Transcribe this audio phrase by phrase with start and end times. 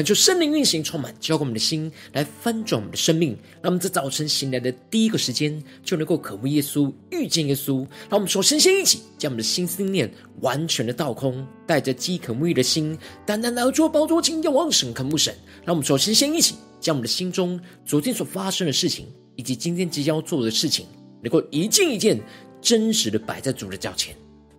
[0.00, 3.36] 恳求圣灵运行，充满浇灌我们的心，来翻转我们的生命。
[3.60, 7.86] 让我们在早晨醒来的第一个时间，就能够渴慕耶稣，遇见耶稣。
[8.08, 15.34] 让我们首先先一起将我们的心思念完全的倒空，带着饥渴沐浴的心，单单来到宝座前，仰望神，渴慕神。
[15.66, 19.06] 让我们首先先一起将我们的心中昨天所发生的事情，
[19.36, 20.86] 以及今天即将要做的事情，
[21.22, 22.18] 能够一件一件
[22.62, 24.16] 真实的摆在主的脚前。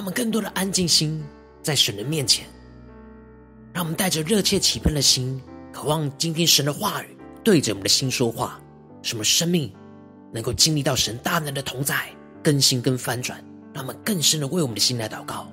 [0.00, 1.22] 让我们更多的安静心
[1.62, 2.46] 在神的面前，
[3.70, 5.38] 让我们带着热切期盼的心，
[5.70, 8.58] 渴望今天神的话语对着我们的心说话，
[9.02, 9.70] 什么生命
[10.32, 12.08] 能够经历到神大能的同在、
[12.42, 15.52] 更新跟翻转，让我们更深的为我们的心来祷告。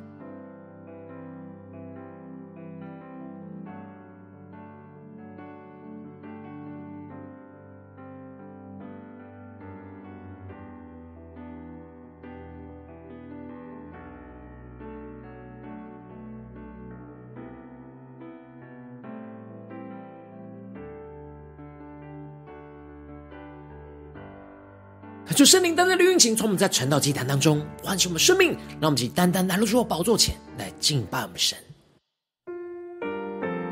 [25.48, 31.58] 圣灵单单的运行，从我们在传道祭坛当中唤醒我们生命，让我们以单单来到主的宝座前来敬拜我们神。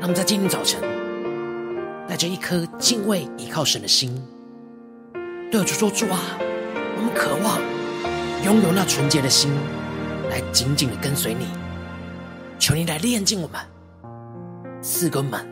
[0.00, 0.80] 我们在今天早晨
[2.08, 4.10] 带着一颗敬畏依靠神的心，
[5.52, 6.18] 对主说：“主啊，
[6.96, 7.60] 我们渴望
[8.42, 9.52] 拥有那纯洁的心，
[10.30, 11.46] 来紧紧的跟随你。
[12.58, 13.60] 求你来炼净我们，
[14.80, 15.46] 赐给我们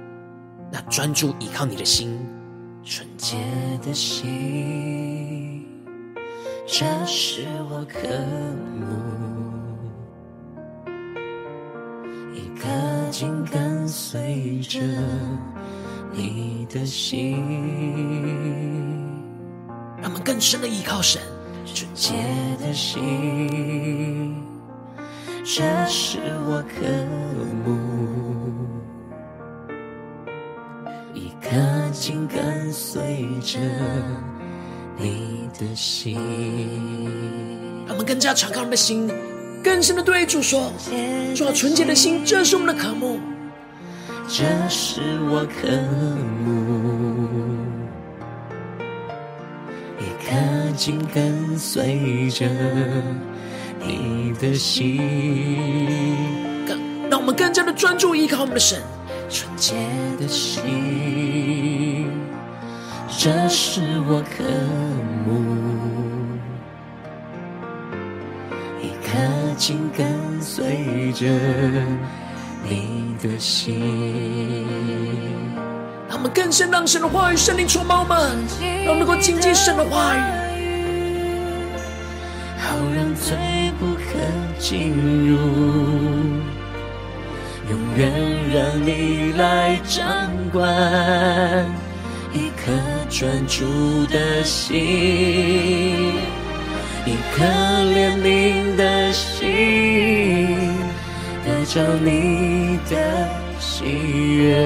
[0.73, 2.19] 那专注依靠你的心，
[2.83, 3.37] 纯洁
[3.85, 5.43] 的心。”
[6.67, 8.09] 这是我渴
[8.81, 8.87] 慕，
[12.35, 12.67] 一颗
[13.11, 14.81] 紧跟随着
[16.11, 17.43] 你的心。
[19.99, 21.21] 让我们更深的依靠神，
[21.67, 22.15] 纯洁
[22.59, 24.43] 的心。
[25.45, 26.87] 这是我渴
[27.65, 27.77] 慕，
[31.13, 33.61] 一颗紧跟随着。
[34.97, 36.15] 你的心，
[37.87, 39.11] 让我们更加敞开我们的心，
[39.63, 40.73] 更深的对主说：
[41.35, 43.19] 主啊，纯洁的心，这是我们的渴慕，
[44.29, 45.01] 这是
[45.31, 45.69] 我渴
[46.45, 47.29] 慕，
[49.99, 50.31] 一颗
[50.77, 52.47] 紧跟随着
[53.85, 55.01] 你的心。
[56.67, 56.79] 更
[57.11, 58.81] 让我们更加的专注依靠我们的神，
[59.29, 59.75] 纯洁
[60.19, 60.63] 的心。
[63.25, 64.45] 这是我渴
[65.25, 65.41] 慕，
[68.83, 69.17] 一颗
[69.57, 70.07] 紧跟
[70.43, 71.25] 随着
[72.69, 74.67] 你的心。
[76.07, 78.37] 让我们更深让神的话语、圣灵充满我们，
[78.85, 80.21] 让我们能够亲近神的话语，
[82.59, 83.39] 好让罪
[83.81, 84.21] 不可
[84.59, 84.93] 进
[85.27, 85.39] 入，
[87.71, 88.13] 永远
[88.53, 90.05] 让你来掌
[90.53, 91.65] 管。
[92.37, 92.73] 一颗
[93.17, 94.75] 专注的心，
[97.07, 99.47] 一颗怜悯的心，
[101.45, 103.29] 得着你的
[103.61, 103.85] 喜
[104.35, 104.57] 悦，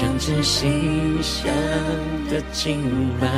[0.00, 1.52] 让真心相
[2.30, 3.28] 的敬拜，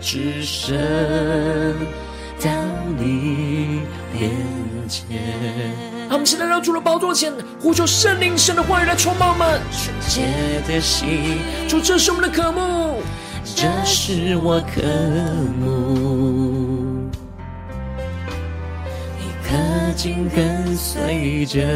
[0.00, 0.74] 只剩
[2.98, 3.82] 你
[4.12, 4.30] 面
[4.88, 5.06] 前。
[6.08, 9.60] 他们现在来到主的宝座前，呼求圣灵神的话语来充满我们。
[9.70, 13.00] 纯洁的心，主，这是我们的渴慕，
[13.56, 14.82] 这是我渴
[15.58, 17.08] 慕，
[19.18, 19.56] 一颗
[19.96, 21.66] 紧跟随着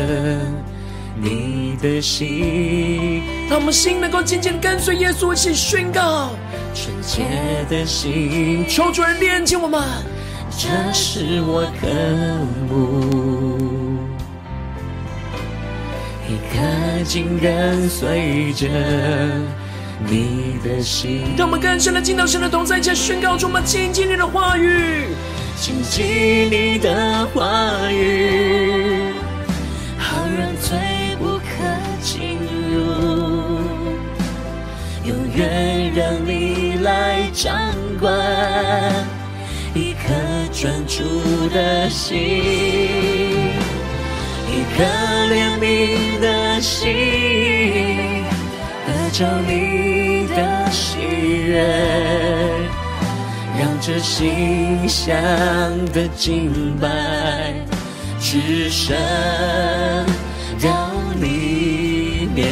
[1.19, 3.23] 你的心。
[3.49, 6.31] 让我们心能够紧紧跟随耶稣，一起宣告：
[6.75, 7.25] 纯洁
[7.71, 9.81] 的心，求主来连接我们，
[10.59, 11.87] 这是我渴
[12.69, 13.97] 慕。
[16.57, 18.67] 可紧跟随着
[20.09, 21.21] 你的心。
[21.37, 25.09] 让我们更深的进到神的同在，且宣告出我们亲近你的话语，
[25.61, 29.13] 亲近你的话语，
[29.99, 30.79] 好让罪
[31.19, 31.45] 不可
[32.01, 32.39] 进
[32.73, 32.81] 入，
[35.05, 35.76] 永远
[40.97, 42.17] 颗专注的心。
[44.49, 44.83] 一颗
[45.29, 48.25] 怜悯的心，
[48.87, 50.99] 得着你的喜
[51.47, 51.63] 悦，
[53.59, 55.15] 让这馨香
[55.93, 56.89] 的敬拜，
[58.19, 58.97] 只升
[60.63, 60.91] 到
[61.21, 62.47] 你面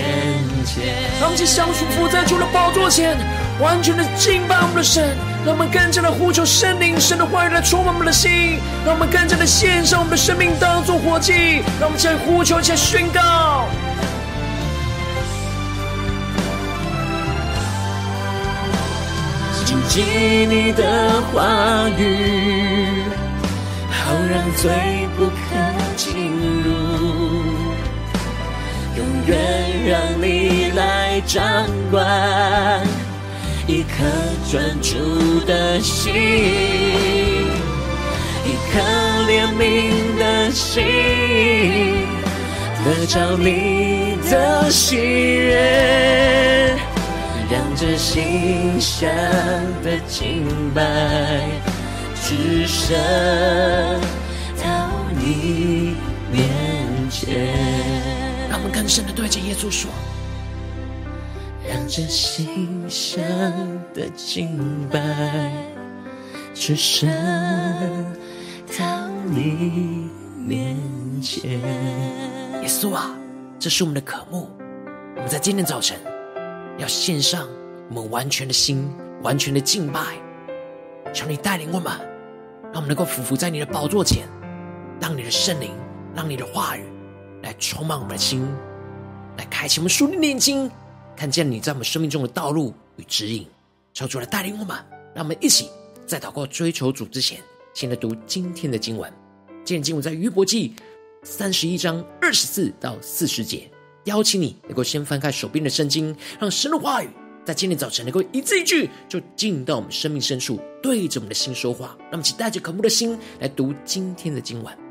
[0.66, 0.84] 前。
[1.20, 3.16] 让我们一起相属伏在宝座前，
[3.60, 5.16] 完全的敬拜我们的神。
[5.44, 13.66] 让我们更加的呼求圣灵、神的话语来充满我们的心，让我们更加的献上我们的生命当作活祭，让我们再呼求、再宣告。
[19.66, 20.02] 谨记
[20.48, 23.02] 你的话语，
[23.90, 25.32] 好让罪不可
[25.94, 26.30] 进
[26.62, 26.70] 入，
[28.96, 29.36] 永远
[29.86, 31.42] 让你来掌
[31.90, 33.03] 管。
[33.66, 34.04] 一颗
[34.52, 36.12] 专注的心，
[38.44, 38.78] 一颗
[39.26, 40.84] 怜悯的心，
[42.84, 46.76] 得着你的喜悦，
[47.50, 49.10] 让这心香
[49.82, 51.48] 的敬拜，
[52.22, 52.94] 只剩
[54.62, 55.96] 到你
[56.30, 56.44] 面
[57.10, 57.48] 前。
[58.50, 59.90] 让我们更深的对着耶稣说。
[61.74, 63.20] 让这馨香
[63.92, 65.52] 的敬拜，
[66.54, 67.10] 只升
[68.78, 70.76] 到你面
[71.20, 71.50] 前。
[72.62, 73.10] 耶稣啊，
[73.58, 74.48] 这是我们的渴慕。
[75.16, 75.98] 我们在今天早晨
[76.78, 77.48] 要献上
[77.88, 78.88] 我们完全的心，
[79.24, 80.00] 完全的敬拜。
[81.12, 81.92] 求你带领我们，
[82.72, 84.28] 让我们能够俯伏在你的宝座前，
[85.00, 85.72] 让你的圣灵，
[86.14, 86.84] 让你的话语
[87.42, 88.48] 来充满我们的心，
[89.38, 90.70] 来开启我们属灵的眼睛。
[91.16, 93.46] 看见你在我们生命中的道路与指引，
[93.92, 94.76] 求主来带领我们，
[95.14, 95.68] 让我们一起
[96.06, 97.40] 在祷告追求主之前，
[97.72, 99.12] 先来读今天的经文。
[99.64, 100.74] 今天经文在约伯记
[101.22, 103.70] 三十一章二十四到四十节。
[104.04, 107.08] 邀请你能够先翻开手边的圣经，让神的话语
[107.42, 111.96] 在今天早晨能够一字一句就进到我们生命深处，对着我们的心说话。
[112.00, 114.83] 让我们一起带着渴慕的心来读今天的经文。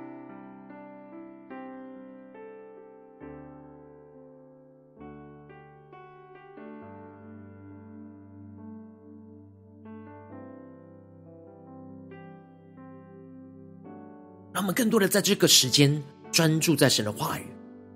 [14.64, 16.02] 我们更多的在这个时间
[16.32, 17.44] 专注在神的话语，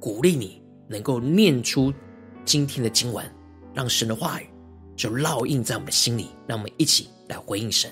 [0.02, 1.94] 鼓励你能够念出
[2.44, 3.26] 今天的经文，
[3.74, 4.50] 让神的话语
[4.94, 6.28] 就烙印在我们的心里。
[6.46, 7.90] 让我们一起来回应神。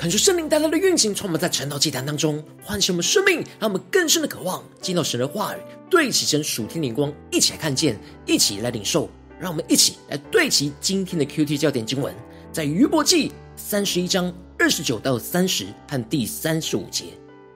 [0.00, 9.10] 恳求圣灵带来的运行，充满在晨祷祭坛当中唤醒我们生命，让我们更深的渴望进到神的话语，对齐神属天灵光，一起来看见，一起来领受。
[9.38, 12.14] 让我们一起来对齐今天的 QT 焦点经文，
[12.50, 17.04] 在约伯记三十一章二十九到三十和第三十五节。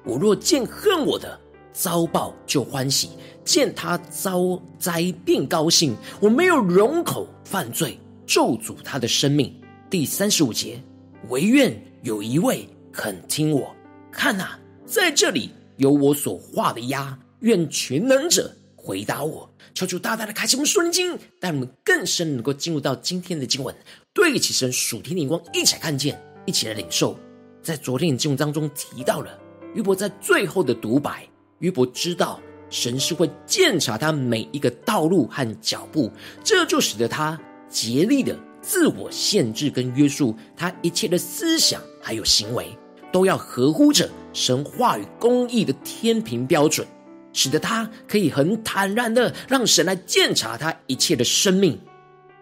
[0.05, 1.41] 我若见恨我的
[1.73, 3.09] 遭报，就欢喜；
[3.43, 5.97] 见他遭灾，便高兴。
[6.21, 9.51] 我没有容口犯罪，咒诅他的生命。
[9.89, 10.79] 第三十五节，
[11.31, 11.75] 惟愿。
[12.05, 13.75] 有一位肯听我，
[14.13, 16.13] 看哪，在这里有我。
[16.13, 19.51] 所画的鸭，愿全能者回答我。
[19.73, 23.75] 求主大大的开启我们属灵经，带我们更深能够进入到今天的经文，
[24.13, 27.19] 对起神属天灵光，一起来看见，一起来领受。
[27.63, 29.39] 在昨天的经文当中提到了
[29.73, 31.27] 约伯在最后的独白，
[31.61, 36.13] 约伯知道神是会鉴察他每一个道路和脚步，
[36.45, 38.39] 这就使得他竭力的。
[38.61, 42.69] 自我限制跟约束，他一切的思想还有行为，
[43.11, 46.87] 都要合乎着神话语公义的天平标准，
[47.33, 51.81] 使得他可以很坦然的让神来鉴察他一切的生命。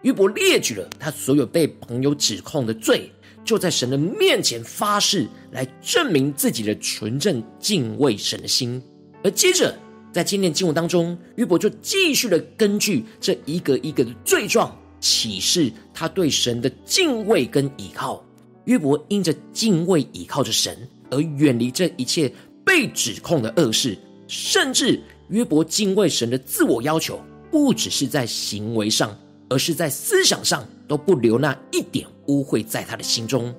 [0.02, 3.08] 约伯列举了他所有被朋友指控的罪，
[3.44, 8.82] 就在神的面前发誓，来证明自己的纯正敬畏神的心。
[9.22, 9.72] 而接着
[10.12, 14.76] 在今天经文当中，约伯就继续的根据这一个一个的罪状。
[15.04, 18.24] 启示他对神的敬畏跟倚靠，
[18.64, 20.76] 约伯因着敬畏倚靠着神
[21.10, 22.32] 而远离这一切
[22.64, 29.16] 被指控的恶事，甚至约伯敬畏神的自我要求，不只是在行为上，
[29.48, 33.54] 而是在思想上都不留那一点污秽在他的心中。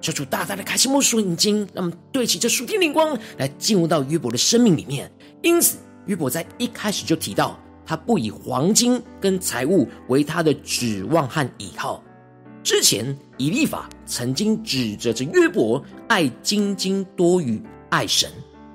[0.00, 5.10] 求主大大的开启我们属灵经，让我们对齐这属天灵光来进入到约伯的生命里面。
[5.42, 7.58] 因此，约伯在一开始就提到。
[7.88, 12.02] 他不以黄金跟财物为他的指望和倚靠。
[12.66, 18.28] 之前以利法曾经指责着约伯爱金金多于爱神，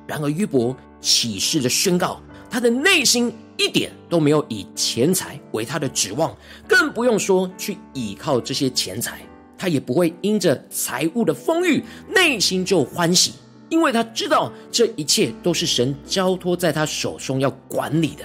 [0.08, 6.34] 然而约伯起誓的宣告，他的内心一点都没有以钱财为他的指望，
[6.66, 9.20] 更不用说去倚靠这些钱财。
[9.58, 13.34] 他也不会因着财物的丰裕，内心就欢喜，
[13.68, 18.24] 因为他知道这一切都是神交托在他手中要管理的。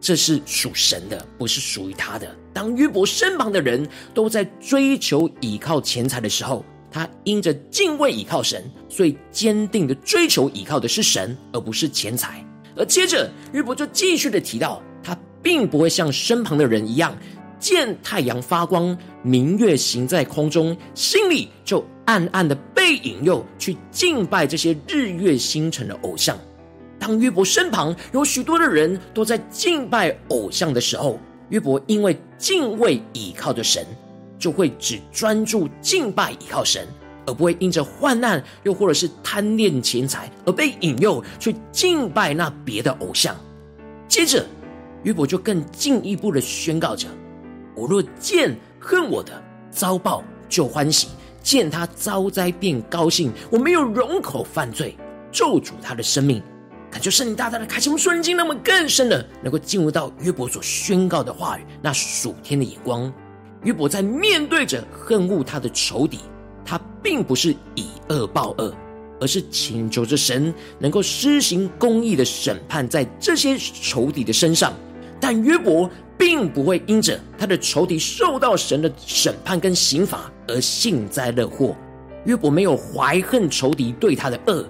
[0.00, 2.36] 这是属神的，不是属于他的。
[2.56, 12.42] 当约伯身旁的人都在追求倚靠钱财的时候，他因着敬畏倚靠神，所以坚定的追求倚靠的是神，而不是钱财。
[12.74, 17.14] 而接着约伯就继续的提到，他并不会像身旁的人一样，
[17.60, 26.34] 见太阳发光，明月行在空中，心里就暗暗的被引诱去敬拜这些日月星辰的偶像。
[26.98, 33.86] 当约伯身旁有许多的人都在敬拜偶像的时候，约伯因为敬畏倚靠的神，
[34.38, 36.86] 就会只专注敬拜倚靠神，
[37.24, 43.34] 而不会因着患难又或者是贪恋钱财而被引诱去敬拜那别的偶像。
[44.08, 44.44] 接着，
[45.04, 47.06] 约伯就更进一步的宣告着
[47.76, 51.08] ：“我若见恨我的遭报，就欢喜；
[51.42, 53.32] 见他遭灾，便高兴。
[53.50, 54.96] 我没有容口犯罪，
[55.30, 56.42] 咒诅他的生命。”
[56.90, 63.12] 感觉圣灵大大的开启我们属灵经，让我们更深的能够进入到约伯所宣告的话语，那属天的眼光。
[63.64, 66.20] 约伯在面对着恨恶他的仇敌，
[66.64, 68.74] 他并不是以恶报恶，
[69.20, 74.72] 而是请求着神能够施行公义的审判在这些仇敌的身上。
[75.20, 81.76] 但约伯并不会因着他的仇敌受到神的审判跟刑罚而幸灾乐祸。
[82.24, 84.66] 约伯没有怀恨仇敌对他的恶。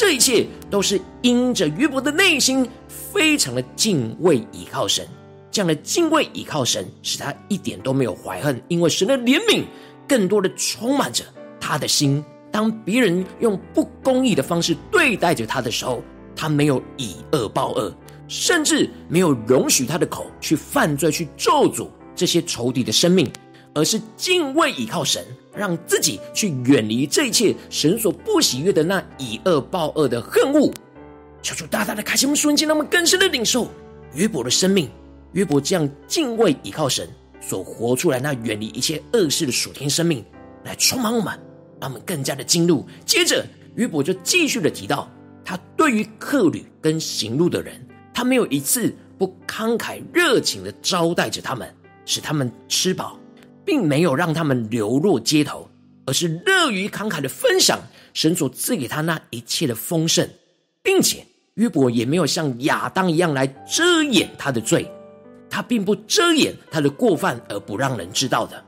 [0.00, 5.04] 这一切都是因着约伯的内心非常的敬畏倚靠神，
[5.50, 9.64] 这样的敬畏倚靠神，使他一点都没有怀恨，因为神的怜悯
[10.06, 11.24] 更多的充满着
[11.58, 12.24] 他的心。
[12.52, 16.00] 当别人用不公义的方式对待着他的时候，
[16.36, 17.92] 他没有以恶报恶，
[18.28, 23.28] 甚至没有容许他的口去犯罪，去咒诅这些仇敌的生命。
[23.74, 30.72] 而是敬畏倚靠神，让自己去远离这一切神所不喜悦的那以恶报恶的恨恶。
[31.42, 33.68] 求主大大的开启我们瞬间，让我们更深的领受
[34.14, 34.88] 约伯的生命。
[35.32, 37.08] 约伯这样敬畏倚靠神
[37.40, 40.24] 所活出来那远离一切恶事的属天生命，
[40.64, 41.38] 来充满我们，
[41.80, 42.84] 让我们更加的进入。
[43.04, 43.46] 接着
[43.76, 45.08] 约伯就继续的提到，
[45.44, 51.72] 他对于客旅跟行路的人，他没有一次不慷慨热情的招待着他们，
[52.04, 53.18] 使他们吃饱。
[53.68, 55.68] 并没有让他们流落街头，
[56.06, 57.78] 而是乐于慷慨的分享
[58.14, 60.26] 神所赐给他那一切的丰盛，
[60.82, 61.22] 并且
[61.56, 64.90] 约伯也没有像亚当一样来遮掩他的罪，
[65.50, 68.64] 他并不遮掩他的过犯而不让人知道的。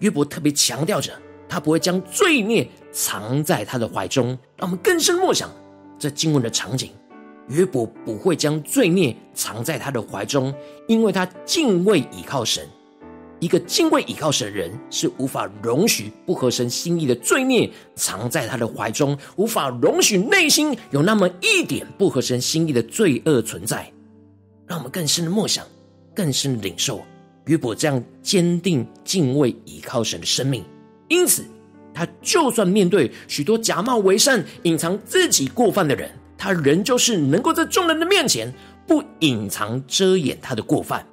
[0.00, 1.12] 约伯特别强调着
[1.48, 4.36] 他不会将罪孽藏在他的怀中。
[4.56, 5.48] 让我们更深默想
[5.96, 6.90] 这经文的场景。
[7.50, 10.52] 约伯不会将罪孽藏在他的怀中，
[10.88, 12.66] 因为他敬畏倚靠神。
[13.40, 23.90] 一个敬畏倚靠神的人是无法容许不合神心意的罪孽藏在他的怀中，无法容许内心有那么一点不合神心意的罪恶存在。
[24.66, 25.66] 让我们更深的默想，
[26.14, 27.02] 更深的领受
[27.46, 30.64] 约伯这样坚定敬畏倚靠神的生命。
[31.08, 31.44] 因此，
[31.92, 38.50] 他就算面对许多假冒为善、隐藏自己过犯的人，他仍旧是能够在众人的面前
[38.86, 41.06] 不隐藏遮掩他的过犯。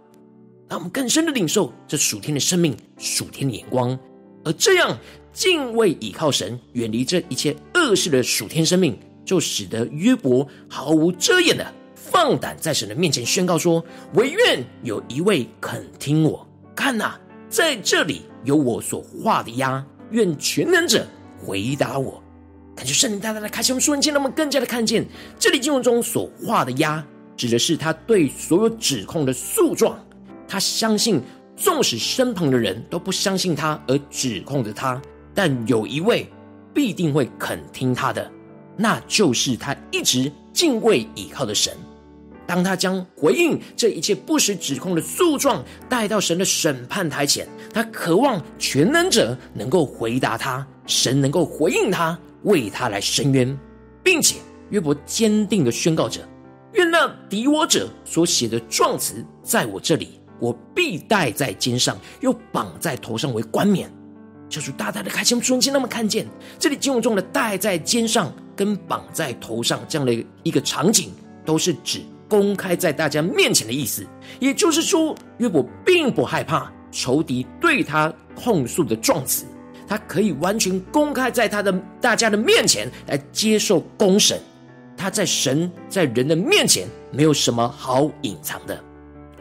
[0.71, 3.99] 让我们更深的领受这属天的生命、属天的眼光，
[4.45, 4.97] 而这样
[5.33, 13.83] 敬畏倚靠神、远离这一切恶事的属天生命，就使得约伯毫无遮掩的放胆在神的面前宣告说
[14.15, 17.15] ：“唯愿有一位肯听我，看呐，
[17.49, 21.05] 在这里有我所画的押，愿全能者
[21.45, 22.23] 回答我。”
[22.77, 25.05] 感谢圣灵大大的开启我们瞬间，让我们更加的看见
[25.37, 30.01] 这里经文中所画的押，指的是他对所有指控的诉状。
[30.51, 31.21] 他相信，
[31.55, 35.01] 纵使身旁的人都不相信他而指控着他，
[35.33, 36.27] 但有一位
[36.73, 38.29] 必定会肯听他的，
[38.75, 41.73] 那就是他一直敬畏倚靠的神。
[42.45, 53.57] 当他将回应这一切不实指控的诉状带到神的审判台前，他渴望全能者能够回答他，神能够回应他，为他来伸冤，
[54.03, 54.35] 并且
[54.69, 56.19] 约伯坚定的宣告着：
[56.73, 60.19] 愿那敌我者所写的状词在我这里。
[60.41, 63.89] 我必戴在肩上，又绑在头上为冠冕。
[64.49, 66.27] 求主大大的开心我们瞬间，让我们看见
[66.59, 71.13] 这里经文中的戴在肩上跟绑在头上这样的一个场景，
[71.45, 74.05] 都是指公开在大家面前的意思。
[74.39, 79.45] 也就是说，约伯并不害怕仇敌对他控诉的状词，
[79.87, 84.37] 他可以完全公开在他的大家的面前来接受公审。
[84.97, 88.83] 他在神在人的面前没有什么好隐藏的。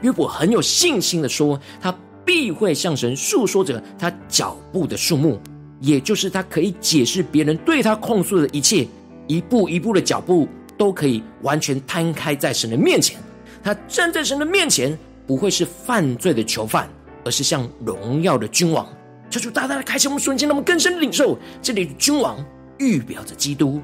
[0.03, 5.41] 约伯很有信心的说，他必会向神诉说着他脚步的数目，
[5.81, 8.87] 也就是他可以解释别人对他控诉的一切，
[9.27, 13.21] 一步一步的脚步都可以完全摊开在神的面前。
[13.63, 16.89] 他站在神的面前，不会是犯罪的囚犯，
[17.25, 18.89] 而是像荣耀的君王。
[19.29, 22.43] 求主大大的开启我们瞬间，让我们更深的领受这里的君王
[22.79, 23.81] 预表着基督。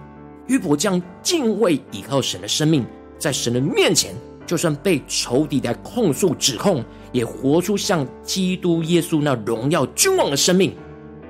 [0.47, 2.85] 约伯将敬畏倚靠神的生命，
[3.19, 4.15] 在神的面前。
[4.47, 6.83] 就算被仇敌来控诉指控，
[7.13, 10.75] 也活出像基督耶稣那荣耀君王的生命。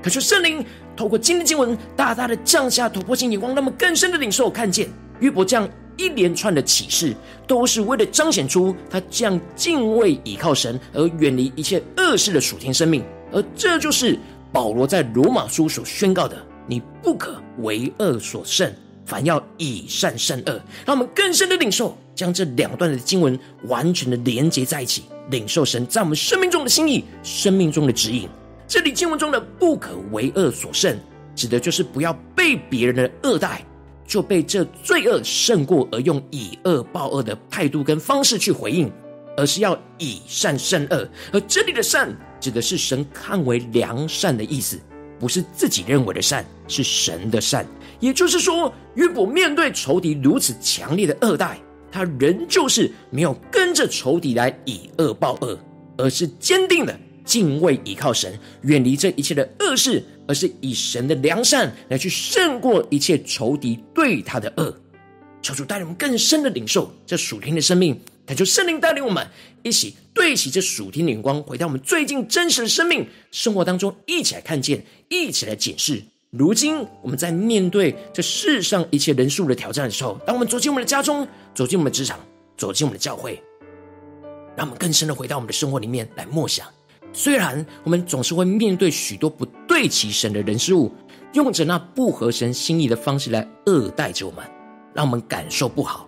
[0.02, 7.14] 可是圣灵透过今天经文，大大的降下突破性眼光，让我们更深的领受看见约伯这样一连串的启示，
[7.46, 13.02] 都是为了彰显出他这样敬畏倚靠神而远离一切恶事的属天生命。
[13.32, 14.18] 而这就是
[14.52, 18.72] 保罗在罗马书所宣告的：你不可为恶所胜。
[19.06, 23.38] 凡要以善胜恶，让我们更深的领受，将这两段的经文
[23.68, 28.28] 完全的连接在一起，领受神在我们生命中的心意、生命中的指引。
[28.68, 30.98] 这里经文中的“不可为恶所胜”，
[31.36, 33.64] 指的就是不要被别人的恶待，
[34.04, 38.90] 就被这罪恶胜过，而用以恶报恶的态度跟方式去回应，
[39.36, 41.08] 而是要以善胜恶。
[41.32, 44.80] 而这里的“善”，指的是神看为良善的意思，
[45.20, 47.64] 不是自己认为的善，是神的善。
[48.00, 51.58] 也就是说，约伯面对仇敌如此强烈的恶待，
[51.90, 55.58] 他仍旧是没有跟着仇敌来以恶报恶，
[55.96, 64.74] 而是坚定的敬畏倚靠神，远离这一切的恶事，而是以神的良善来去胜过一切仇敌对他的恶。
[65.42, 69.26] 求主带领我们更深的领受这属天的生命，恳求圣灵带领我们
[69.62, 76.02] 一起对齐这属天的眼光，回到我们最近真实的生命生活当中，一起来看见，一起来检视。
[76.38, 82.18] 如今我们在面对这世上一切人数的挑战的时候，当我们走进我们的家中，走进我们的职场，
[82.56, 83.42] 走进我们的教会，
[84.56, 86.66] 让我们更深的回到我们的生活里面来默想。
[87.12, 90.92] 虽然我们总是会面对许多不对齐神的人事物，
[91.32, 94.44] 用着那不合神心意的方式来恶待着我们，
[94.92, 96.06] 让我们感受不好。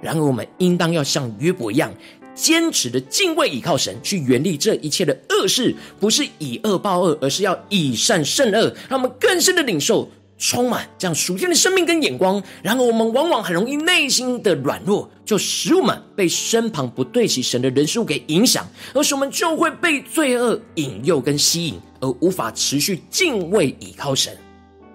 [0.00, 1.92] 然而，我们应当要像约伯一样。
[2.38, 12.40] 坚持的敬畏倚靠神，去远离这一切的恶事，不是以恶报恶，而是要以善胜恶，让我们更深的领受，充满这样属天的生命跟眼光。
[12.62, 24.32] 然而，我们往往很容易内心的软弱，就使我们被身旁不对齐神的人事物给影响，而使我们就会被罪恶引诱跟吸引，而无法持续敬畏倚靠神。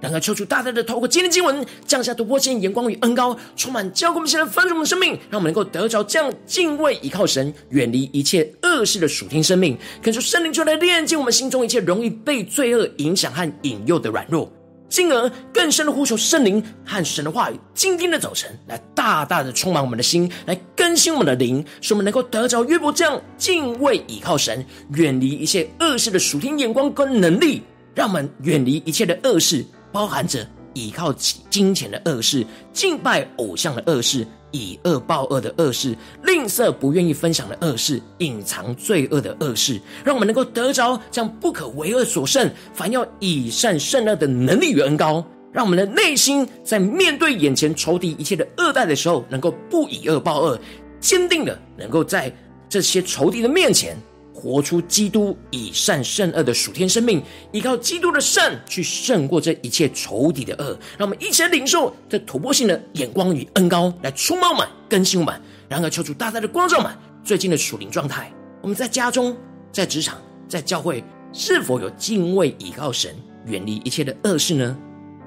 [0.03, 9.77] 然而，求主大大的透过今天经文降下突破性眼光与恩膏，充满教灌我们现在翻转我们的生命，让我们能够得着这样敬畏倚靠神、远离一切恶事的属天生命。
[10.01, 14.51] 恳求圣灵就来炼净我们心中一切容易被罪恶影响和引诱的软弱，
[14.89, 27.61] 进而更深的呼求圣灵和神的话语，今天的早晨来大大的充满我们的心，来更新我们的灵，使我们能够得着约伯这样敬畏倚靠神、远离一切恶事的属天眼光跟能力，
[27.95, 29.63] 让我们远离一切的恶事。
[29.93, 50.59] 包含着倚靠金钱的恶事、敬拜偶像的恶事、以恶报恶的恶事、吝啬不愿意分享的恶事、隐藏罪恶的恶事，让我们能够得着将不可为恶所胜、凡要以善胜恶的能力与恩膏，让我们的内心在面对眼前仇敌一切的恶待的时候，能够不以恶报恶，
[50.99, 52.35] 坚定的能够在
[52.67, 53.95] 这些仇敌的面前。
[54.43, 60.77] 活出基督以善胜恶的属天生命，依靠基督的善去胜过这一切仇敌的恶。
[60.97, 65.41] 让我们一起来领受这突破性的眼光与恩膏，来充满、更新满。
[65.69, 68.29] 然而，求主大大的光照满最近的属灵状态。
[68.61, 69.33] 我们在家中、
[69.71, 71.01] 在职场、在教会，
[71.31, 74.77] 是否有敬畏倚靠神、远离一切的恶事呢？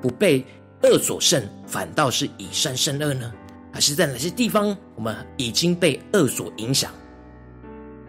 [0.02, 0.44] 不被
[0.82, 3.32] 恶所胜，反倒是以善胜恶呢？
[3.72, 6.92] 还是在哪些地方，我们已经被恶所影响？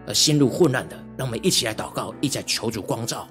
[0.08, 3.28] 而陷入混乱的，让我们一起来祷告，一起来求主光照。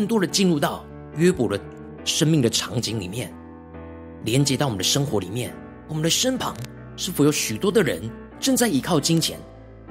[0.00, 0.82] 更多的进入到
[1.18, 1.60] 约伯的
[2.06, 3.30] 生命的场景里面，
[4.24, 5.54] 连接到我们的生活里面。
[5.88, 6.56] 我们的身旁
[6.96, 9.38] 是否有许多的人正在依靠金钱，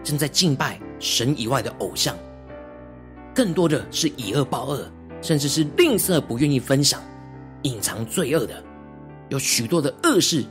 [0.04, 2.17] 正在敬拜神以外的偶像？
[3.36, 4.91] 更多的是以恶报恶，
[5.22, 7.00] 甚至是吝啬不愿意分享、
[7.62, 8.63] 隐藏罪恶的。
[9.30, 10.43] 有许多的恶事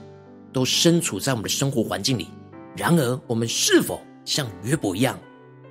[0.53, 2.29] 都身处在我们的生活环境里。
[2.77, 5.18] 然而，我们是否像约伯一样，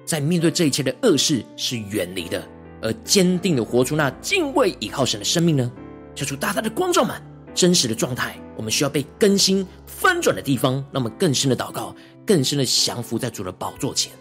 [0.03, 2.45] 在面对这一切的恶事是远离的？
[2.81, 5.71] 而坚定的活出那敬畏倚靠神的生命呢？
[6.15, 7.21] 求主大大的光照满
[7.53, 14.11] 真实的状态，我们需要被更新翻转的地方，让我们更深的祷告，更深的降服在主的宝座前。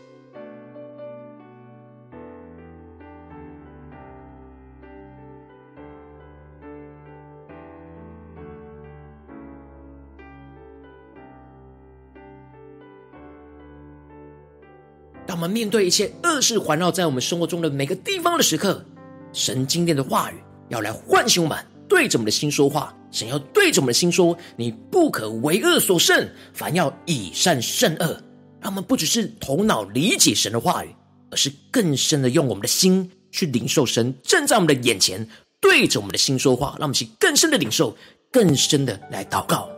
[15.57, 18.85] 面对一切恶事环绕在我们生活中的每个地方的时刻，
[19.33, 20.35] 神今天的话语
[20.69, 21.57] 要来唤醒我们，
[21.89, 22.95] 对着我们的心说话。
[23.11, 28.23] 神要对着我们的心说：“你不可为恶所胜，凡要以善胜恶。”
[28.61, 30.95] 让我们不只是头脑理解神的话语，
[31.31, 35.27] 而是更深的用我们的心去领受神正在我们的眼前，
[35.59, 36.77] 对着我们的心说话。
[36.79, 37.97] 让我们去更深的领受，
[38.31, 39.71] 更深的来祷告。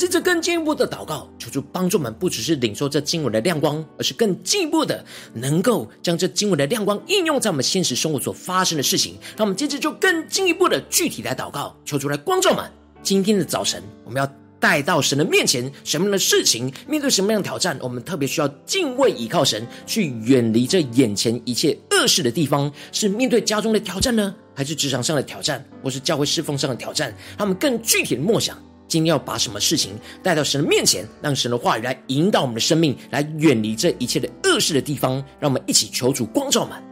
[0.00, 9.18] 接着更进一步的祷告，求主帮助我们，不只是领受这经文的亮光，而是更进一步的能够将这经文的亮光应用在我们现实生活所发生的事情。
[9.36, 12.64] 让我们接着就更进一步的具体来祷告，求主来光照们。
[13.02, 14.26] 今天的早晨，我们要
[14.58, 22.72] 带到神的面前，什么样的事情，面对什么样的挑战，我们特别需要敬畏倚靠神，去远离这眼前一切恶事的地方。
[22.90, 27.14] 是面对家中的挑战呢，还是职场上的挑战，或是教会侍奉上的挑战？
[27.36, 28.56] 他们更具体的默想。
[28.90, 36.82] 今天要把什么事情带到神的面前，让神的话语来引导我们的生命，来远离这一切的恶事的地方，让我们一起求主光照满。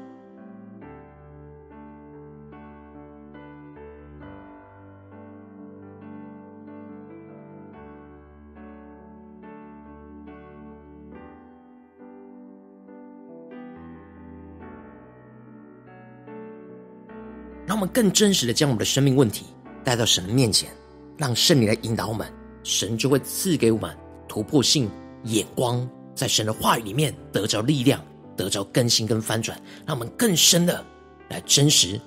[17.67, 19.45] 让我们更真实的将我们的生命问题
[19.85, 20.71] 带到神的面前，
[21.19, 23.95] 让圣灵来引导我们，神就会赐给我们
[24.29, 24.89] 突破性
[25.25, 28.01] 眼光，在神的话语里面得着力量，
[28.37, 30.83] 得着更新跟翻转，让我们更深的
[31.29, 32.01] 来真实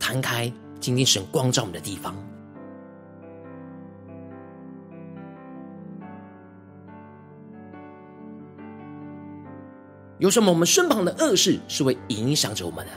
[0.00, 2.12] 摊开今天神光照我们的地方。
[10.18, 10.50] 有什么？
[10.50, 12.92] 我们身旁的恶事是会影响着我们的？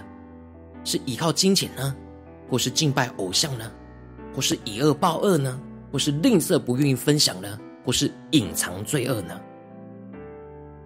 [0.83, 1.95] 是依靠金钱呢？
[2.49, 3.71] 或是敬拜偶像呢？
[4.33, 5.59] 或是以恶报恶呢？
[5.91, 7.59] 或是吝啬不愿意分享呢？
[7.85, 9.39] 或是隐藏罪恶呢？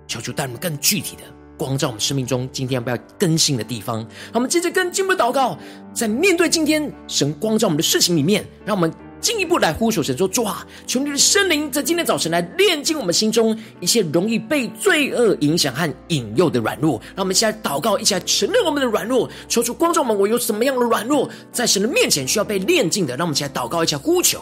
[0.07, 1.23] 求主带我们更具体的
[1.57, 4.03] 光照我们生命中今天要不要更新的地方。
[4.03, 5.57] 好，我们接着跟进步祷告，
[5.93, 8.93] 在面对今天神光照我们的事情里面，让我们。
[9.23, 17.01] 进一步来呼求神说：“主啊，求你的圣灵在今天早晨来炼净我们心中一些容易被罪恶影响和引诱的软弱。
[17.15, 23.15] 让我们一起来祷告，一起来承认我们的软弱，求主观众们，我有什么样的软弱，在神的面前需要被炼净的。
[23.15, 24.41] 让我们一起来祷告，一起来呼求。”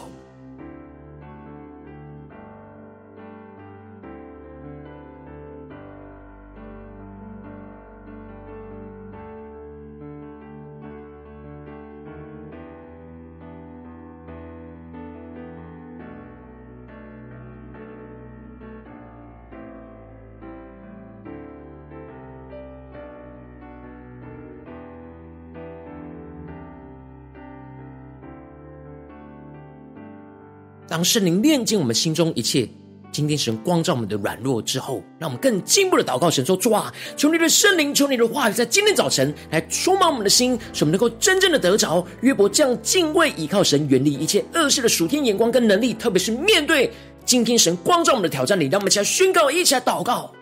[31.04, 32.68] 圣灵炼净我们心中一切，
[33.10, 45.92] 今天神光照我们的软弱之后，让我们更进一步的祷告神说：主啊，求你的圣灵，求你的话语，在今天早晨来充满我们的心，使我们能够真正的得着约伯这样敬畏倚靠神，远离一切恶事的属天眼光跟能力。
[45.94, 46.90] 特别是面对
[47.24, 50.32] 今天神光照我们的挑战里，让我们一起来宣告，一起来祷告。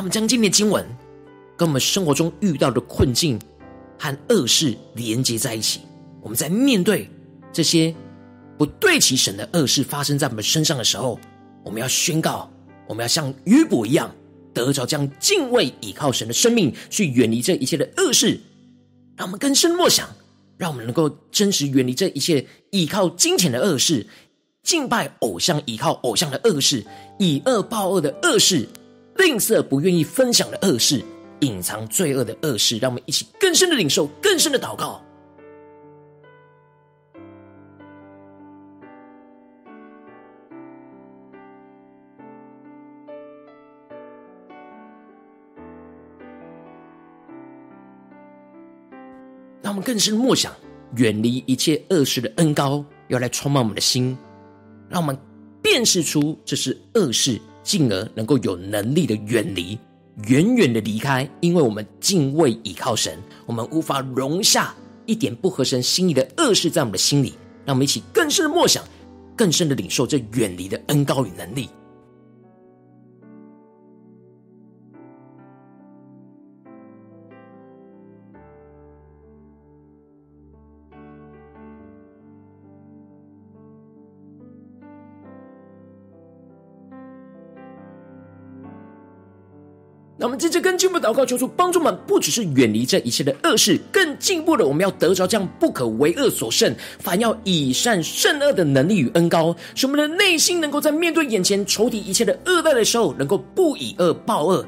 [0.00, 0.82] 让我们将今天的经文
[1.58, 3.38] 跟我们生活中遇到的困境
[3.98, 5.82] 和恶事连接在一起。
[6.22, 7.06] 我们在面对
[7.52, 7.94] 这些
[8.56, 11.20] 不对齐神的恶事发生在我们身上的时候，
[11.62, 12.50] 我们要宣告，
[12.88, 14.10] 我们要像约伯一样，
[14.54, 18.40] 得着这样敬畏倚靠神的生命，去远离这一切的恶事。
[19.18, 20.08] 让我们更深默想，
[20.56, 24.06] 让我们能够真实远离这一切倚靠金钱的恶事、
[24.62, 26.86] 敬拜偶像、依靠偶像的恶事、
[27.18, 28.66] 以恶报恶的恶事。
[29.20, 31.04] 吝啬不愿意分享的恶事，
[31.40, 35.04] 隐藏罪恶的恶事，让我们一起更深的领受，更深的祷告。
[49.62, 50.50] 让我们更深默想，
[50.96, 54.16] 远离一切恶事的恩膏，要来充满我们的心，
[54.88, 55.16] 让我们
[55.62, 57.38] 辨识出这是恶事。
[57.62, 59.78] 进而能够有能力的远离，
[60.28, 64.74] 远远的离开，因为我们敬畏倚靠神，我们无法容下
[65.06, 67.34] 一点不合神心意的恶事在我们的心里。
[67.66, 68.82] 让我们一起更深的默想，
[69.36, 71.68] 更深的领受这远离的恩高与能力。
[90.20, 104.62] 那我们接着更进一步祷告，求主帮助我们，不只是远离这一切的恶事，更进一步的，我们要得着这样不可为恶所胜，凡要以善胜恶的能力与恩高，使我们的内心能够在面对眼前仇敌一切的恶待的时候，能够不以恶报恶，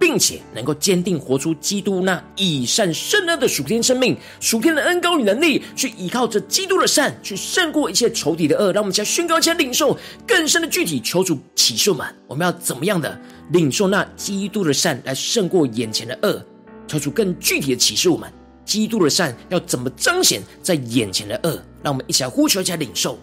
[0.00, 8.72] 并且能够坚定活出基督那以善胜恶的属天生命、属天的恩膏与能力，去依靠着基督的善，去胜过一切仇敌的恶。
[8.72, 13.20] 让我们将宣告、将领受更深的具体，求主启示我们，我们要怎么样的？
[13.52, 16.42] 领受那基督的善来胜过眼前的恶，
[16.88, 18.32] 求主更具体的启示我们，
[18.64, 23.18] 基督的善要怎么彰显在眼前的恶，让我们一起来呼求，一起来领受。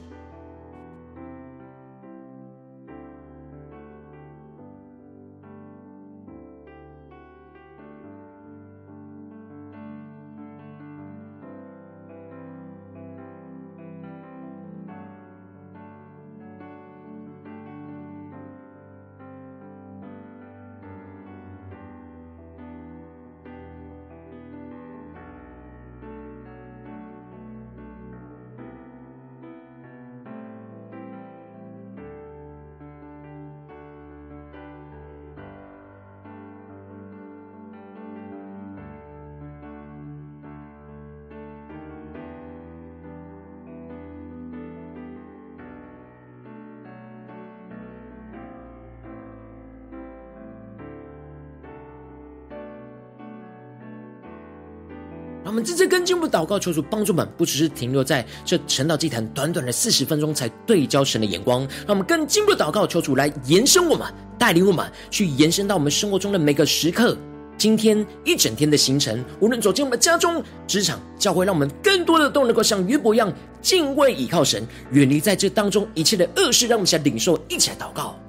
[55.48, 64.06] 让我们真正更进一步祷告，求主帮助们，不只是停留在这晨祷祭坛短短的四十分钟才对焦神的眼光，让我们更进一步祷告，求主来延伸我们，
[64.38, 67.18] 带领我们去延伸到我们生活中的每个时刻。
[67.58, 73.32] 今天一整天的行程，无论走进我们家中、职场、教会，让我们更多的都能够像约伯一样
[73.62, 76.68] 敬畏倚靠神，远离在这当中一切的恶事。
[76.68, 78.20] 让我们一起来领受，一起来祷告。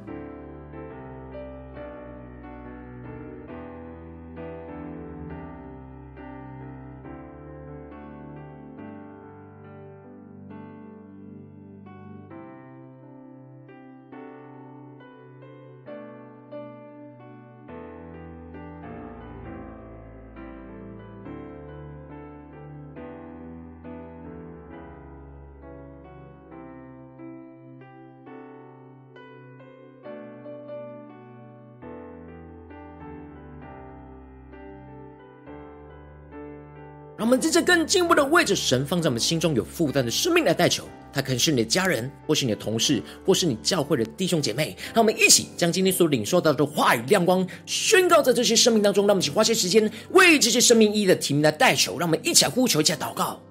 [37.18, 44.76] 让我们在这更进一步的位置神放在我们心中有负担的生命来代求，他可能是你的家人，或是你的同事，或是你教会的弟兄姐妹。
[44.94, 49.04] 让我们一起将今天所领受到的话语亮光宣告在这些生命当中。
[49.04, 51.98] 让我们一起花些时间为这些生命意义的提名来代求。
[51.98, 53.42] 让我们一起来呼求，一起祷告。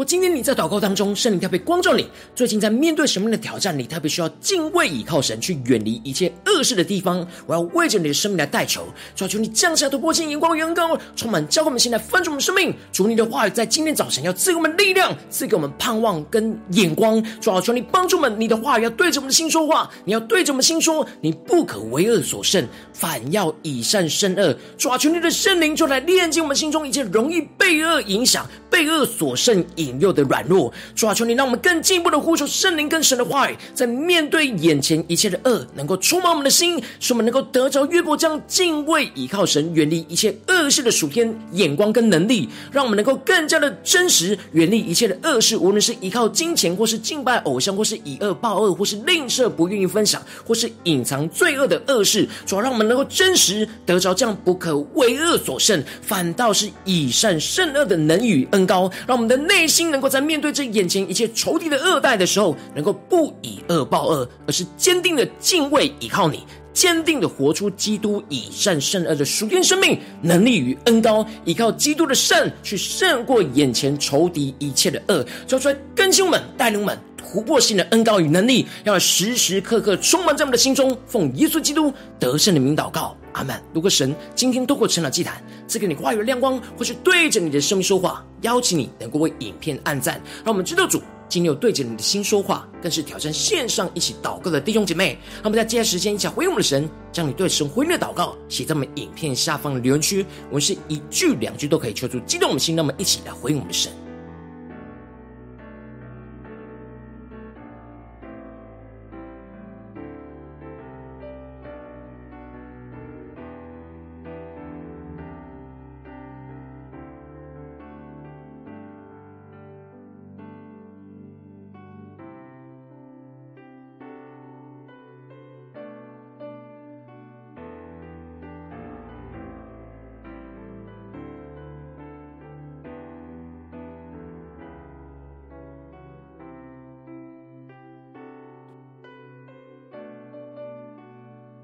[0.00, 7.26] 果今天你在祷告当中，圣灵特别光照你，最近在面对什么样的挑战，你特别需要敬畏倚靠神，去远离一切事的地方。
[7.46, 12.74] 我要为着你的生命来代求，主啊，求你降下突破性眼光与恩膏，充满教会我们现在翻转我们生命。
[12.92, 17.22] 主你的话语在今天早晨要赐给我们力量，赐给我们盼望跟眼光。
[17.40, 24.56] 主啊，求你帮助我们，你的话语要对着我们的心说话，你要对着我们心说，你不可为恶所胜，反要以善胜恶。
[24.76, 29.64] 主啊，求你的圣灵就来炼净我们心中一切容易被恶影响、被恶所胜。
[29.76, 59.70] 引诱的软弱，主啊，求你让我们更进一步的呼求圣灵跟神的话语，在面对眼前一切的恶，能够充满我们的心，使我们能够得着越过这样敬畏倚靠神，远离一切恶事的属天眼光跟能力，让我们能够更加的真实，远离一切的恶事，无论是依靠金钱，或是敬拜偶像，或是以恶报恶，或是吝啬不愿意分享，或是隐藏罪恶的恶事，主要，让我们能够真实得着这样不可为恶所胜，反倒是以善胜恶的能与恩高，让我们的内。
[59.70, 66.39] 心能够在面对这眼前一切仇敌的恶待的时候，能够不以恶报恶，而是坚定的敬畏依靠你，
[66.72, 83.16] 坚定的活出基督以善胜恶的属天生命能力与恩高，依靠基督的善去胜过眼前仇敌一切的恶，叫出来更新我们，带领我们突破性的恩高与能力，要时时刻刻充满在我们的心中，奉耶稣基督得胜的名祷告。
[83.32, 83.60] 阿门。
[83.72, 95.18] 如果神今天透过晨祷祭坛赐给你话语的亮光，或是对着你的生命说话，邀请你能够为影片按赞，让我们知道主今天有对着你的心说话，更是挑战线上一起祷告的弟兄姐妹。
[95.36, 103.92] 让我们在接下来时间一起回应我们的神，将你对神回应的祷告写在我们影片下方的留言区，我们是一句两句都可以求助激动我们心，让我们一起来回应我们的神。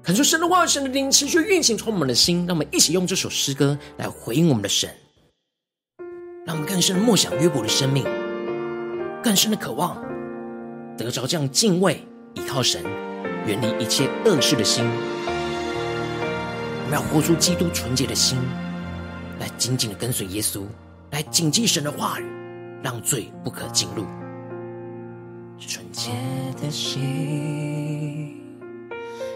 [0.07, 2.45] 恳求神的话语、神的灵持续运行，充满我们的心。
[2.47, 4.89] 让我们一起用这首诗歌来回应我们的神，
[6.45, 8.05] 让我们更深的默想约伯的生命，
[9.21, 10.01] 更深的渴望
[10.97, 12.01] 得着这样敬畏、
[12.35, 12.81] 倚靠神、
[13.45, 14.85] 远离一切恶事的心。
[15.25, 18.39] 我们要活出基督纯洁的心，
[19.41, 20.63] 来紧紧的跟随耶稣，
[21.11, 22.25] 来谨记神的话语，
[22.81, 24.05] 让罪不可进入。
[25.59, 26.11] 纯洁
[26.61, 28.41] 的心，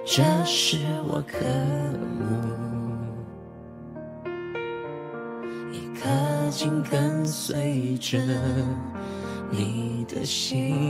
[0.04, 0.78] 这是
[1.08, 1.38] 我渴
[2.20, 2.26] 慕，
[5.72, 6.10] 一颗
[6.50, 8.18] 紧跟随着
[9.50, 10.86] 你的心。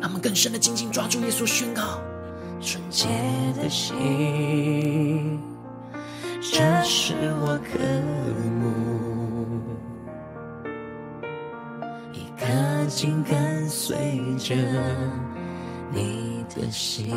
[0.00, 2.00] 让我们更深的紧紧抓住耶稣，宣告。
[2.60, 3.08] 纯洁
[3.56, 5.38] 的心，
[6.40, 7.78] 这是我渴
[8.60, 8.66] 慕，
[12.12, 12.46] 一颗
[12.86, 13.96] 紧跟随
[14.38, 14.56] 着
[15.92, 17.08] 你的心。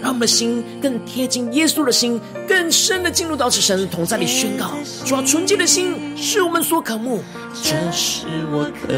[0.00, 4.70] 让我们的心更贴近耶稣的心，更深的进入到此神的同在里宣告：
[5.04, 7.22] 主啊，纯洁的心是我们所渴慕，
[7.62, 8.92] 这是我渴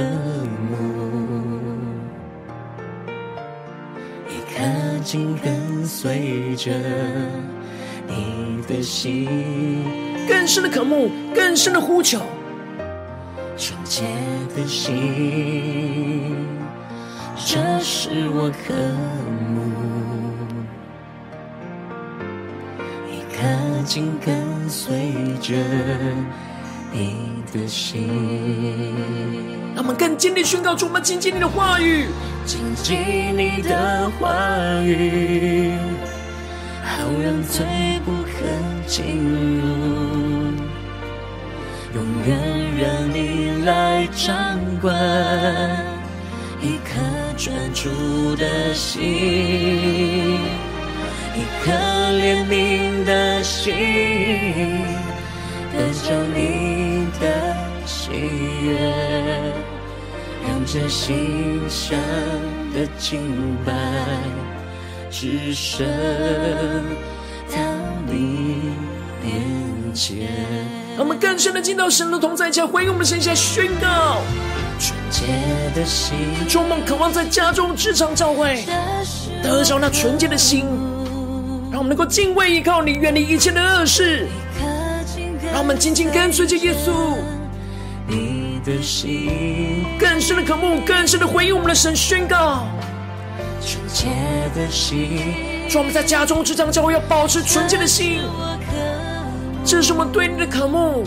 [0.68, 0.76] 慕。
[4.28, 4.62] 一颗
[5.04, 6.72] 紧跟随着
[8.06, 9.26] 你的心，
[10.28, 12.20] 更深的渴慕，更深的呼求。
[13.56, 14.02] 纯洁
[14.56, 16.34] 的心，
[17.46, 18.74] 这是我渴
[19.54, 19.60] 慕。
[23.08, 25.54] 一颗紧跟随着
[26.92, 28.08] 你的心，
[29.74, 32.06] 让我们更坚定宣告出我们紧紧你的话语。
[32.46, 32.96] 紧紧
[33.36, 34.30] 你的话
[34.82, 35.72] 语，
[36.82, 37.64] 好让罪
[38.04, 38.30] 不可
[38.86, 39.04] 进
[39.60, 39.62] 入，
[41.94, 42.28] 永远
[42.80, 44.92] 让你来掌管，
[46.60, 47.00] 一颗
[47.40, 47.88] 专注
[48.36, 49.00] 的心，
[51.34, 53.72] 一颗怜悯的心，
[55.72, 58.10] 得着你的喜
[58.62, 58.76] 悦。
[60.46, 61.98] 让这心香
[62.74, 63.72] 的敬拜，
[65.10, 65.88] 只剩
[67.48, 67.56] 到
[68.06, 68.74] 你
[69.24, 70.28] 面前。
[70.94, 74.20] 让我们更深的进到神的同在，将回应我们的神下宣告。
[74.80, 75.26] 纯洁
[75.74, 76.16] 的心，
[76.48, 78.64] 充满渴望在家中、职场、教会，
[79.42, 80.64] 得着那纯洁的心，
[81.70, 84.26] 让我们能够敬畏依靠你，远离一切的恶事。
[85.52, 87.14] 让我们紧紧跟随着耶稣。
[88.62, 92.66] 的心，更深的渴慕，更深的回应我们的神宣告。
[93.60, 94.06] 纯洁
[94.54, 95.34] 的心，
[95.68, 98.20] 让我们在家中、职场、教会要保持纯洁的心。
[99.64, 101.04] 这是我们对你的渴慕。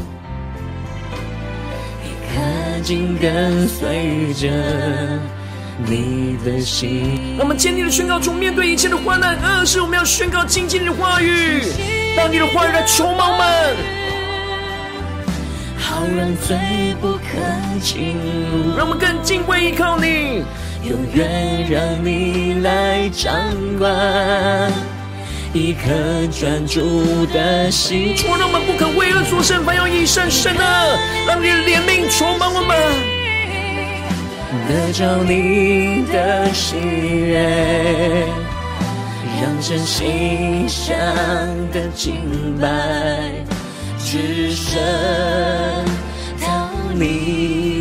[2.84, 4.50] 紧跟随着
[5.88, 7.36] 你的心。
[7.38, 11.64] 让我们坚定的宣告出，面对一切的患难、恶事，我们要宣告紧紧的话语，
[12.16, 13.76] 让你的话语来充满我们。
[15.80, 16.58] 好让罪
[17.00, 17.22] 不可
[17.82, 18.16] 进
[18.52, 20.44] 入，让我们更敬畏依靠你，
[20.84, 23.34] 永远让你来掌
[23.80, 23.92] 管，
[25.54, 25.82] 一颗
[26.32, 28.16] 专注的心。
[28.16, 30.62] 主，让我们不可为恶所胜，反要以善胜恶。
[31.28, 32.76] 让你的怜悯充满我们，
[34.68, 38.28] 得着你的喜悦，
[39.42, 40.98] 让真心香
[41.72, 42.16] 的敬
[42.60, 42.68] 拜。
[44.00, 44.76] 只剩
[46.42, 47.73] 到你。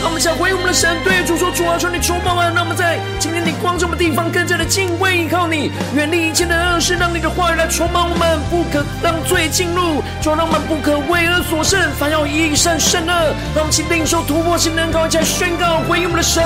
[0.00, 2.54] 让我们想回应我们的神，对主说：“主啊，求你充满我们。
[2.54, 10.02] 让我们在今天你光这么地方，更加的敬畏依靠你，远离一切的恶事，让你的话语来充满我们，不可让罪进入。
[10.22, 13.34] 主，让我们不可为恶所胜，反要以善胜恶。
[13.54, 16.44] 让我们请领受突破性能高，一起来宣告回应我们的神。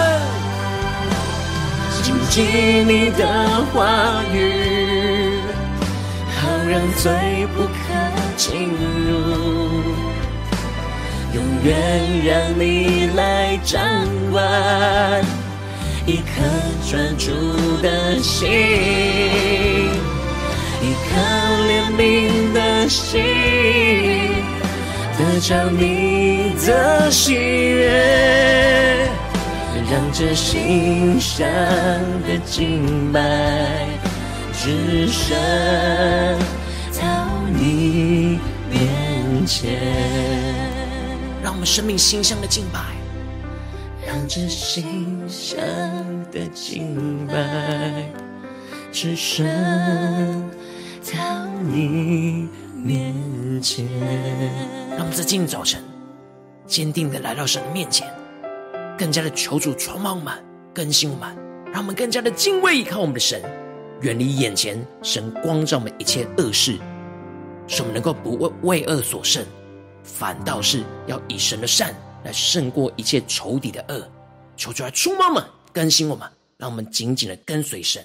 [2.03, 3.26] 紧紧你的
[3.74, 5.38] 话语，
[6.40, 7.70] 好让罪不可。
[8.36, 9.80] 进入，
[11.33, 13.81] 永远让你来掌
[14.33, 15.22] 管，
[16.07, 16.43] 一颗
[16.91, 17.31] 专注
[17.81, 18.51] 的心，
[20.83, 21.11] 一颗
[21.68, 23.22] 怜悯的心，
[25.16, 29.09] 得着你的喜悦，
[29.91, 31.47] 让这心香
[32.26, 33.20] 的敬拜，
[34.53, 35.37] 只剩
[37.01, 37.05] 到
[37.53, 38.39] 你
[38.70, 40.70] 面前，
[41.61, 42.80] 我们生命馨香的敬拜，
[44.06, 45.61] 让这馨香
[46.32, 48.11] 的敬拜，
[48.90, 49.46] 只剩
[51.12, 53.14] 到你面
[53.61, 53.86] 前。
[54.92, 55.84] 让我们在今天早晨
[56.66, 58.08] 坚定的来到神的面前，
[58.96, 60.32] 更加的求主充满我们，
[60.72, 61.36] 更新我们，
[61.66, 63.38] 让我们更加的敬畏依靠我们的神，
[64.00, 66.78] 远离眼前神光照我们一切恶事，
[67.66, 69.44] 使我们能够不为为恶所胜，
[70.03, 71.94] 反倒是要以神的善
[72.24, 74.09] 来胜过一切仇敌的恶。
[74.57, 78.05] 求主来触摸我们，更新我们，让我们紧紧的跟随神。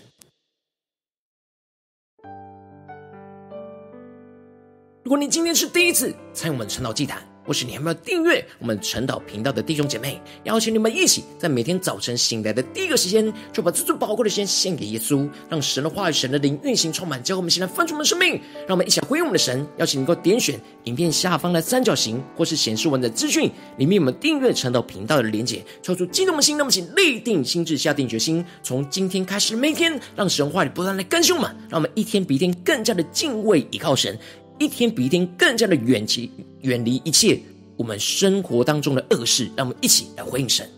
[5.03, 18.41] 如果你今天是第一次参与我们晨祷祭坛，或是你还没有订阅我们晨祷频道的弟兄姐妹，邀请你们一起在每天早晨醒来的第一个时间，就把这最宝贵的时间献给耶稣，让神的话语、神的灵运行充满，教会我们现在分出我们的生命。
[18.67, 19.65] 让我们一起回应我们的神。
[19.77, 34.17] 邀请你能够点选影片下方的三角形，或是显示文的资讯里面，我们订阅晨祷频道的连结，抽出激动的心，那么请立定心智，下定决心，从今天开始每天，让神话语不断来更新我们，让我们一天比一天更加的敬畏依靠神。
[34.57, 36.31] 一天比一天更加的远离
[36.61, 37.39] 远离一切
[37.75, 40.69] 我们生活当中的恶事，让我们一起来回应神。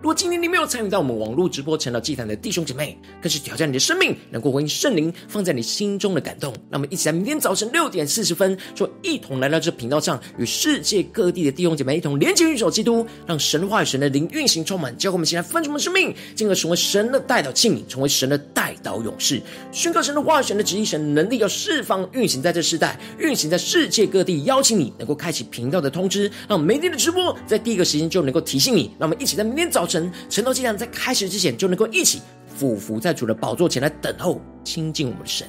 [0.00, 6.54] 如果今天你没有参与到我们网络直播成了祭坛的弟兄姐妹，更是挑战你的生命，能够回应圣灵放在你心中的感动。
[6.70, 19.42] 那么，一起在明天早晨六点四十分，就一同来到这频道上，与世界各地的弟兄姐妹一同连接、运手基督，让神话与神的灵运行充满，教会我们现在分出我们的生命，进而成为神的代祷器皿，成为神的代祷勇士，
[19.72, 24.44] 宣告神的话语、神的旨意、神的能力，要释放运行在这世代，运行在世界各地。
[24.44, 28.92] 邀请你能够开启频道的通知，让每天的直播在第一个时间就能够提醒你。
[28.96, 30.12] 让我们一起在明天早晨。
[30.28, 35.48] 晨祷祭坛在开始之前，就能够一起俯伏在主的宝座前来等候亲近我们的神。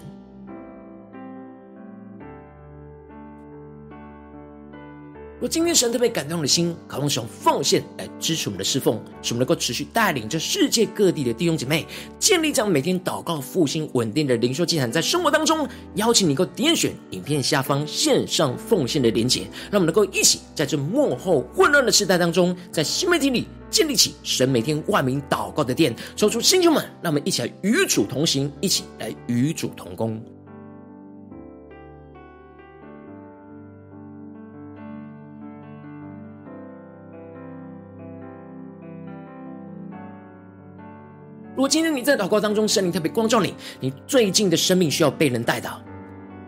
[5.40, 11.88] 若今天神特别感动的心，渴望使用奉献来支持我们的侍奉，使我们能够持续带领着世界各地的弟兄姐妹
[12.20, 15.66] 建立这样每天祷告复兴稳定的灵修祭坛，在生活当中，
[15.96, 30.22] 邀请你能够点选影片下方线上奉献的连结，让我们能够一起在这幕后混乱的时代当中，在新媒体里建立起神每天万名祷告的殿，抽出弟兄们，让我们一起来与主同行，一起来与主同工。
[41.60, 45.78] 如果今天你在祷告当中，圣灵特别光照你，你最近的生命需要被人带到，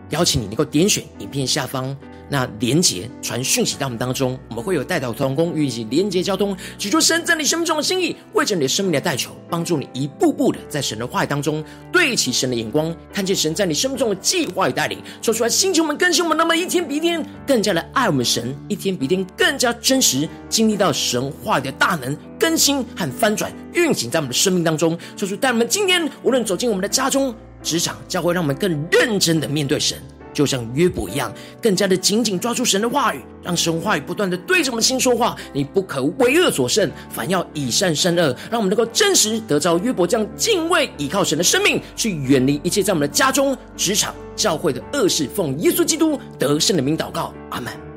[0.08, 1.94] 邀请你能够点选影片下方
[2.32, 11.62] 那连接，传讯息到我们当中，我们会有代祷同工与你连接交通，祈求神在你生命中的心意，为着你的生命的代求，帮助你一步步的在神的话语当中
[11.92, 29.98] 对齐神的眼光，看见神在你生命中的计划与带领，说出来，星球们更新我们，那么一天比一天更加的爱我们神，一天比一天更加真实经历到神话语的大能更新和翻转运行在我们的生命当中，说出带我们今天无论走进我们的家中、职场、教会，让我们更认真的面对神。
[30.32, 35.36] 就像约伯一样，更加的紧紧抓住神的话语，让神话语不断的对着我们心说话。
[35.52, 45.28] 你不可为恶所胜，反要以善胜恶，让我们能够真实得着约伯这样敬畏倚靠神的生命，去远离一切在我们的家中、职场、教会的恶事。
[45.34, 47.91] 奉耶稣基督得胜的名祷告，阿门。